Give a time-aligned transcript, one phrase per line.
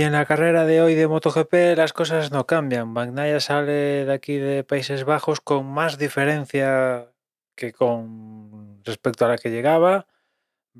[0.00, 2.94] Y en la carrera de hoy de MotoGP las cosas no cambian.
[2.94, 7.12] Bagnaia sale de aquí de Países Bajos con más diferencia
[7.54, 10.06] que con respecto a la que llegaba.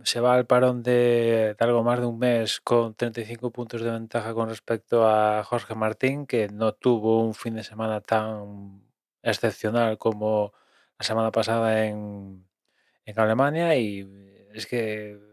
[0.04, 3.90] Se va al parón de, de algo más de un mes con 35 puntos de
[3.90, 8.82] ventaja con respecto a Jorge Martín, que no tuvo un fin de semana tan
[9.22, 10.54] excepcional como
[10.98, 12.48] la semana pasada en,
[13.04, 13.76] en Alemania.
[13.76, 15.29] Y es que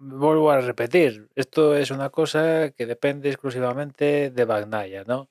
[0.00, 5.28] vuelvo a repetir, esto es una cosa que depende exclusivamente de Bagnaia, ¿no?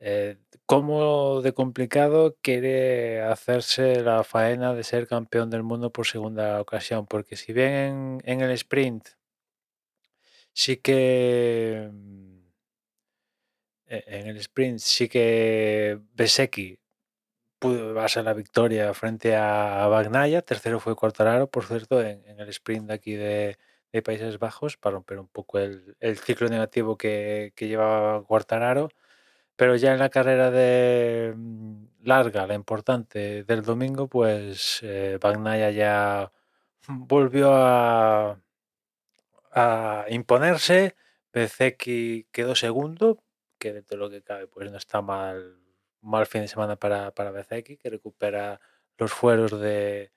[0.00, 6.60] Eh, ¿Cómo de complicado quiere hacerse la faena de ser campeón del mundo por segunda
[6.60, 7.06] ocasión?
[7.06, 9.08] Porque si bien en, en el sprint
[10.52, 12.46] sí que mm,
[13.86, 16.78] e- en el sprint sí que Besecchi
[17.58, 22.48] pudo llevarse la victoria frente a Bagnaia, tercero fue Quartararo, por cierto, en, en el
[22.50, 23.58] sprint de aquí de,
[24.04, 28.90] Países Bajos, para romper un poco el, ciclo negativo que, llevaba Quartararo.
[29.56, 35.70] Pero ya en la carrera de mm, larga, la importante del domingo, pues eh, Bagnaia
[35.70, 36.32] ya
[36.88, 38.40] volvió a,
[39.52, 40.96] a imponerse.
[41.32, 43.22] Bezeki quedó segundo,
[43.58, 45.65] que dentro de lo que cabe, pues no está mal,
[46.06, 48.60] mal fin de semana para, para Bezeki, que recupera
[48.98, 50.12] los fueros de,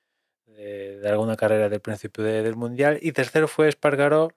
[0.47, 2.99] de, alguna carrera del principio de- del Mundial.
[3.01, 4.29] Y tercero fue Espargaró,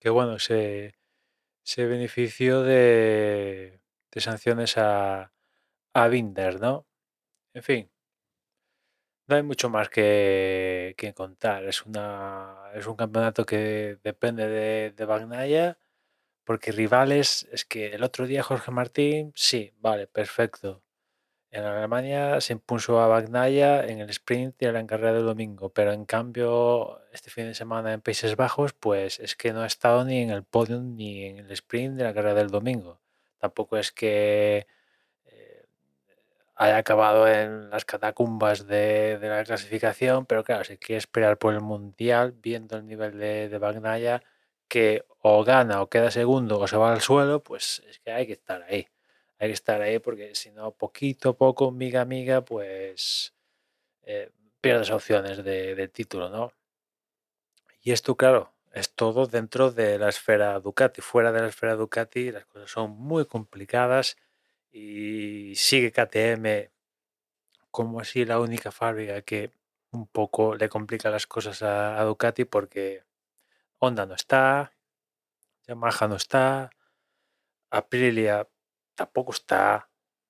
[0.00, 0.94] que bueno, se,
[1.64, 3.82] se benefició de,
[4.12, 5.32] de sanciones a,
[5.94, 6.86] a Binder, ¿no?
[7.54, 7.92] En fin,
[9.28, 11.64] no hay mucho más que, que contar.
[11.64, 15.78] Es, una, es un campeonato que depende de, de Bagnaia,
[16.44, 20.82] porque rivales, es que el otro día Jorge Martín, sí, vale, perfecto.
[21.50, 25.68] En Alemania se impuso a Bagnaia en el sprint y en la carrera del domingo,
[25.68, 29.66] pero en cambio este fin de semana en Países Bajos, pues es que no ha
[29.66, 33.00] estado ni en el podium ni en el sprint de la carrera del domingo.
[33.38, 34.66] Tampoco es que
[35.26, 35.66] eh,
[36.54, 41.52] haya acabado en las catacumbas de, de la clasificación, pero claro, si quiere esperar por
[41.52, 44.22] el Mundial, viendo el nivel de, de Bagnaia,
[44.72, 48.26] que o gana o queda segundo o se va al suelo, pues es que hay
[48.26, 48.88] que estar ahí.
[49.38, 53.34] Hay que estar ahí porque si no, poquito a poco, miga a miga, pues
[54.04, 54.30] eh,
[54.62, 56.52] pierdes opciones de, título, ¿no?
[57.82, 61.02] Y esto, claro, es todo dentro de la esfera Ducati.
[61.02, 64.16] Fuera de la esfera Ducati las cosas son muy complicadas
[64.72, 66.70] y sigue KTM
[67.70, 69.50] como así la única fábrica que
[69.90, 73.04] un poco le complica las cosas a Ducati porque
[73.84, 74.72] Honda no está,
[75.66, 76.70] Yamaha no está,
[77.68, 78.46] Aprilia
[78.94, 79.88] tampoco está,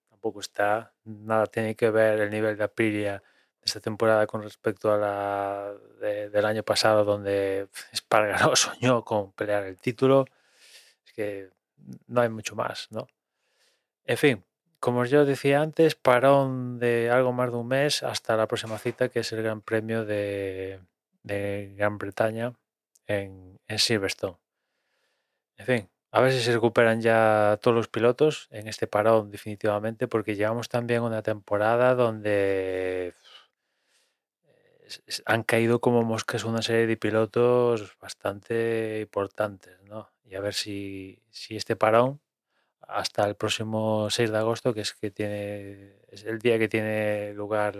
[0.08, 4.90] tampoco está, nada tiene que ver el nivel de Aprilia de esta temporada con respecto
[4.90, 10.24] a la de- del año pasado donde Espargaró soñó con pelear el título,
[11.04, 11.50] es que
[12.06, 13.06] no hay mucho más, ¿no?
[14.06, 14.44] En fin,
[14.80, 19.10] como yo decía antes, parón de algo más de un mes hasta la próxima cita,
[19.10, 20.80] que es el Gran Premio de,
[21.22, 22.54] de Gran Bretaña
[23.12, 24.36] en, Silverstone.
[25.56, 30.08] En fin, a ver si se recuperan ya todos los pilotos en este parón definitivamente,
[30.08, 33.14] porque llevamos también una temporada donde
[35.06, 40.10] es- han caído como moscas una serie de pilotos bastante importantes, ¿no?
[40.24, 42.20] Y a ver si, si este parón
[42.82, 47.32] hasta el próximo 6 de agosto, que es que tiene es el día que tiene
[47.34, 47.76] lugar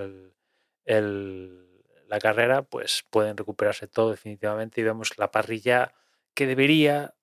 [0.85, 1.72] el-
[2.13, 5.95] la carrera, pues pueden recuperarse todo definitivamente y vemos la parrilla
[6.35, 7.15] que debería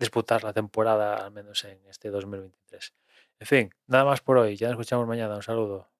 [0.00, 2.92] disputar la temporada al menos en este 2023.
[3.38, 4.56] En fin, nada más por hoy.
[4.56, 5.36] Ya nos escuchamos mañana.
[5.36, 5.91] Un saludo.